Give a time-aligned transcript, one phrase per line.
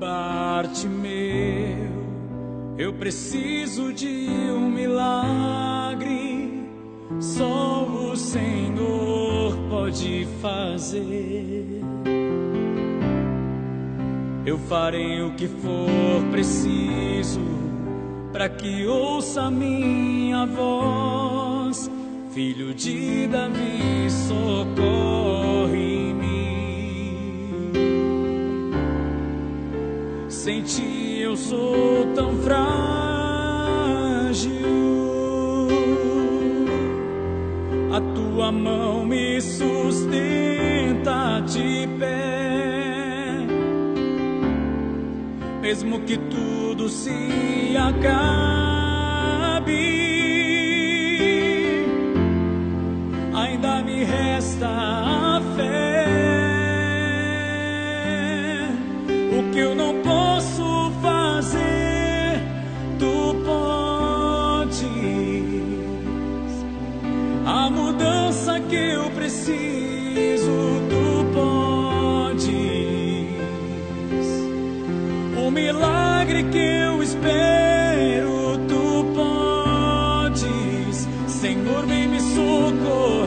[0.00, 1.10] Bartimeu,
[2.78, 6.64] eu preciso de um milagre.
[7.20, 11.82] Só o Senhor pode fazer.
[14.46, 17.42] Eu farei o que for preciso
[18.32, 21.90] para que ouça minha voz.
[22.32, 25.89] Filho de Davi, socorre-me.
[30.42, 32.56] Sem ti eu sou tão frágil.
[37.92, 39.80] A tua mão me sustenta
[41.40, 43.46] de pé.
[45.60, 48.08] Mesmo que tudo se acabe,
[53.34, 56.06] ainda me resta a fé.
[59.38, 60.09] O que eu não posso
[69.30, 72.40] preciso, tu podes.
[75.36, 81.08] O milagre que eu espero, tu podes.
[81.28, 83.20] Senhor, vem me socorrer.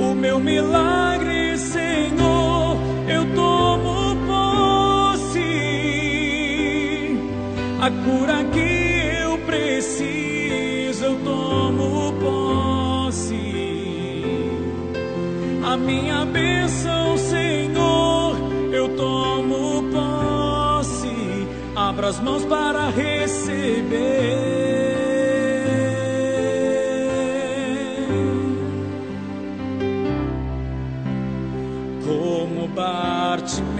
[0.00, 2.76] O meu milagre, Senhor,
[3.08, 5.38] eu tomo posse.
[7.80, 8.87] A cura que
[9.48, 13.34] preciso, eu tomo posse.
[15.64, 18.36] A minha bênção, Senhor,
[18.70, 21.08] eu tomo posse.
[21.74, 24.18] Abra as mãos para receber.
[32.04, 33.78] Como Bartimeu,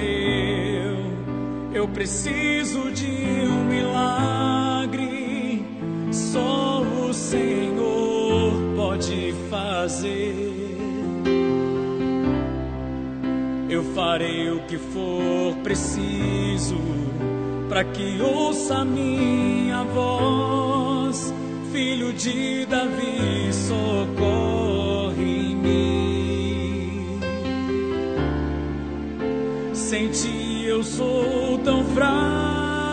[1.74, 4.77] eu preciso de um milagre.
[6.18, 10.34] Só o Senhor pode fazer.
[13.70, 16.76] Eu farei o que for preciso
[17.68, 21.32] para que ouça minha voz.
[21.70, 24.18] Filho de Davi, socorre-me.
[29.72, 32.88] Sem ti eu sou tão frágil.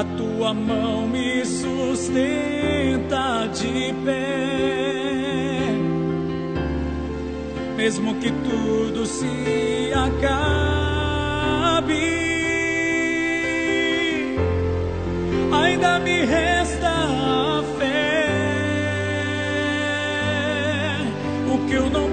[0.00, 5.60] A tua mão me sustenta de pé.
[7.76, 10.32] Mesmo que tudo se acabe,
[15.52, 18.26] ainda me resta a fé.
[21.52, 22.09] O que eu não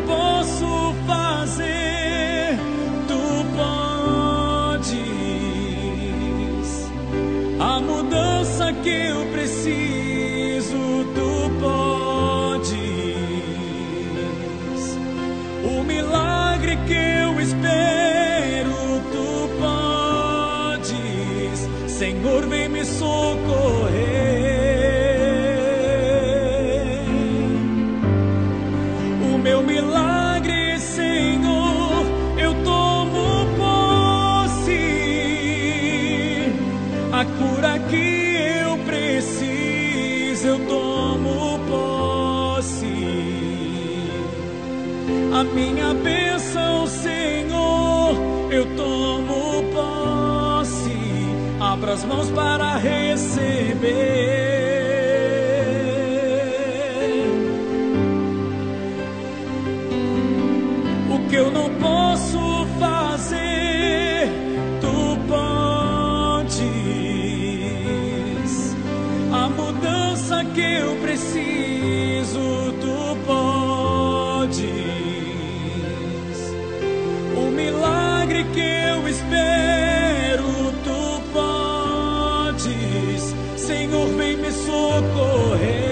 [9.67, 12.67] preciso, tu podes.
[15.63, 20.97] O milagre que eu espero, tu podes.
[21.91, 24.16] Senhor, vem me socorrer.
[45.33, 48.15] A minha bênção, Senhor,
[48.51, 50.97] eu tomo posse.
[51.59, 54.07] Abra as mãos para receber.
[61.11, 64.29] O que eu não posso fazer,
[64.81, 66.65] tu podes.
[69.31, 74.86] A mudança que eu preciso, tu podes.
[78.45, 82.67] Que eu espero, tu podes.
[83.55, 85.86] Senhor, vem me socorrer.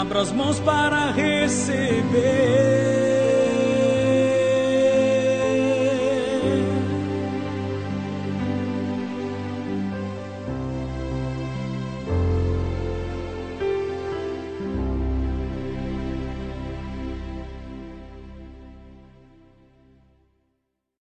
[0.00, 2.00] Abra as mãos para receber.